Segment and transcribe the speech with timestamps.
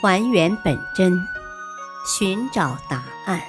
[0.00, 1.26] 还原本真，
[2.06, 3.42] 寻找答案。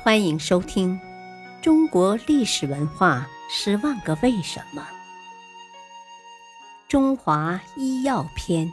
[0.00, 0.96] 欢迎收听
[1.60, 4.82] 《中国历史文化十万个为什么》——
[6.88, 8.72] 中华医药篇。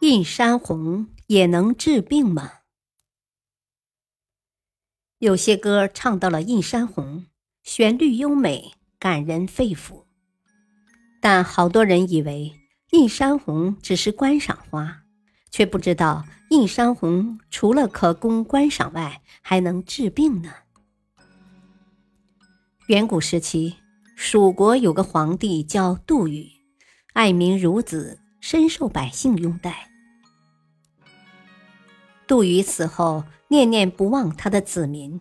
[0.00, 2.52] 印山红也能治病吗？
[5.16, 7.24] 有些歌唱到了印山红，
[7.62, 10.04] 旋律优美，感人肺腑，
[11.22, 12.60] 但好多人以为。
[12.94, 15.02] 印山红只是观赏花，
[15.50, 20.52] 却不知道印山红除了可供观赏外，还能治病呢。
[22.86, 23.74] 远古时期，
[24.14, 26.48] 蜀国有个皇帝叫杜宇，
[27.14, 29.90] 爱民如子，深受百姓拥戴。
[32.28, 35.20] 杜宇死后，念念不忘他的子民。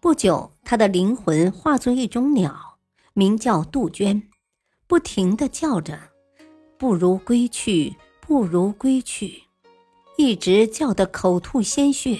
[0.00, 2.80] 不久，他的灵魂化作一种鸟，
[3.12, 4.28] 名叫杜鹃，
[4.88, 6.10] 不停地叫着。
[6.76, 9.42] 不如归去，不如归去，
[10.16, 12.18] 一直叫得口吐鲜血。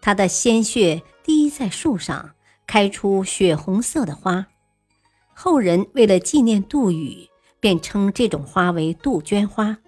[0.00, 2.30] 他的鲜血滴在树上，
[2.66, 4.46] 开出血红色的花。
[5.32, 7.28] 后人为了纪念杜宇，
[7.60, 9.78] 便称这种花为杜鹃花，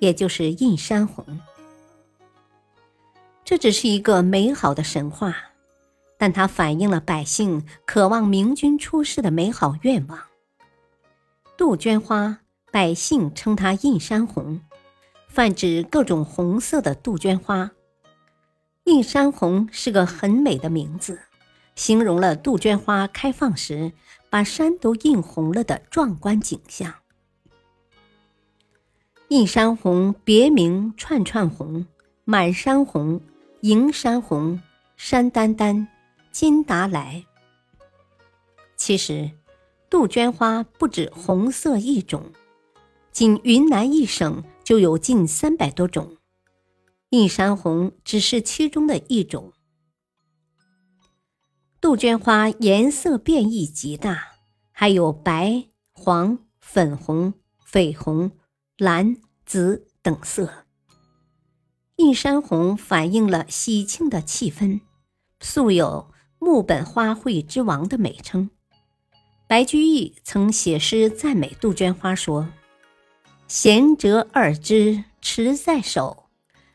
[0.00, 1.40] 也就是印山红。
[3.44, 5.34] 这只是一个美好的神话，
[6.18, 10.18] 但它反映了百姓渴望明君出世的美好愿望。
[11.56, 12.40] 杜鹃花。
[12.70, 14.60] 百姓称它印山红，
[15.26, 17.70] 泛指各种红色的杜鹃花。
[18.84, 21.20] 印山红是个很美的名字，
[21.74, 23.92] 形容了杜鹃花开放时
[24.28, 26.94] 把山都映红了的壮观景象。
[29.28, 31.86] 印山红别名串串红、
[32.24, 33.20] 满山红、
[33.60, 34.60] 迎山红、
[34.96, 35.88] 山丹丹、
[36.30, 37.24] 金达莱。
[38.76, 39.30] 其实，
[39.90, 42.30] 杜鹃花不止红色一种。
[43.12, 46.16] 仅云南一省就有近三百多种，
[47.10, 49.52] 映山红只是其中的一种。
[51.80, 54.32] 杜鹃花颜色变异极大，
[54.72, 57.34] 还有白、黄、粉红、
[57.68, 58.32] 绯红、
[58.76, 59.16] 蓝、
[59.46, 60.66] 紫等色。
[61.96, 64.80] 映山红反映了喜庆的气氛，
[65.40, 68.50] 素有“木本花卉之王”的美称。
[69.48, 72.48] 白居易曾写诗赞美杜鹃花说。
[73.48, 76.24] 闲折二枝持在手，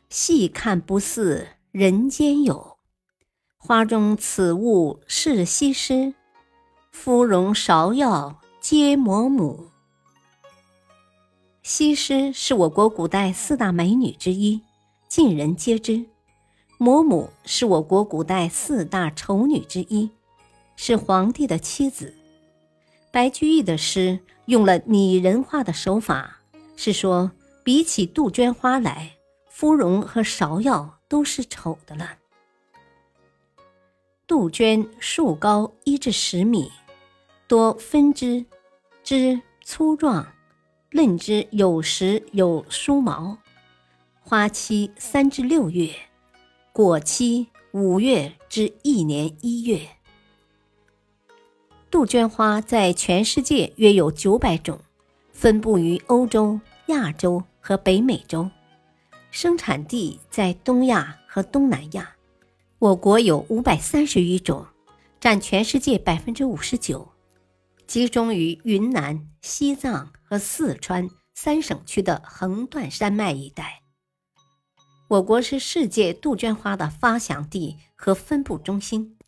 [0.08, 2.78] 细看不似人间有。
[3.56, 6.14] 花中此物是西施，
[6.90, 9.68] 芙蓉芍药皆嫫母。
[11.62, 14.60] 西施是我国古代四大美女之一，
[15.06, 16.04] 尽人皆知。
[16.78, 20.10] 嫫母是我国古代四大丑女之一，
[20.74, 22.12] 是皇帝的妻子。
[23.12, 26.40] 白居易的诗用了拟人化的手法。
[26.76, 27.30] 是说，
[27.62, 29.16] 比起杜鹃花来，
[29.48, 32.18] 芙蓉和芍药都是丑的了。
[34.26, 36.70] 杜鹃树高一至十米，
[37.46, 38.44] 多分枝，
[39.02, 40.26] 枝粗壮，
[40.90, 43.38] 嫩枝有时有疏毛，
[44.20, 45.94] 花期三至六月，
[46.72, 49.80] 果期五月至一年一月。
[51.90, 54.80] 杜鹃花在全世界约有九百种。
[55.34, 58.48] 分布于欧洲、亚洲和北美洲，
[59.32, 62.08] 生产地在东亚和东南亚。
[62.78, 64.64] 我国有五百三十余种，
[65.20, 67.12] 占全世界百分之五十九，
[67.86, 73.82] 集中于云南、西藏和四川三省区的横断山脉一带。
[75.08, 79.18] 我国是世界杜鹃花的发祥地和分布中心。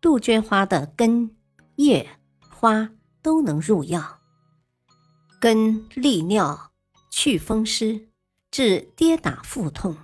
[0.00, 1.34] 杜鹃花的根、
[1.76, 2.06] 叶、
[2.50, 2.90] 花
[3.22, 4.18] 都能入药。
[5.44, 6.70] 根利尿、
[7.10, 8.08] 祛风湿、
[8.50, 9.94] 治跌打腹痛；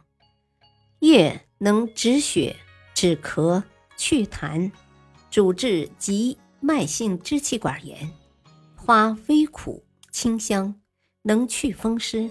[0.98, 2.54] 叶能止血、
[2.92, 3.62] 止咳、
[3.96, 4.70] 祛痰，
[5.30, 8.06] 主治急慢性支气管炎；
[8.76, 10.78] 花微苦清香，
[11.22, 12.30] 能祛风湿、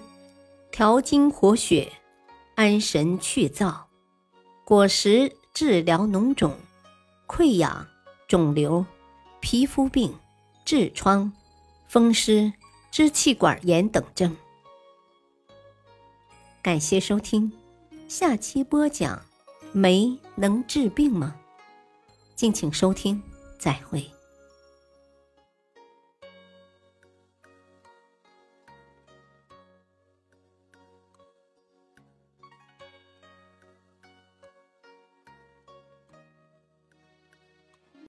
[0.71, 1.91] 调经活血、
[2.53, 3.85] 安神去燥；
[4.63, 6.55] 果实治疗脓肿、
[7.25, 7.87] 溃疡、
[8.27, 8.85] 肿瘤、
[9.39, 10.13] 皮肤病、
[10.63, 11.33] 痔疮、
[11.87, 12.53] 风湿。
[12.91, 14.35] 支气管炎等症。
[16.61, 17.51] 感谢收听，
[18.07, 19.21] 下期播讲：
[19.71, 21.35] 酶能治病吗？
[22.35, 23.21] 敬请收听，
[23.57, 24.18] 再会。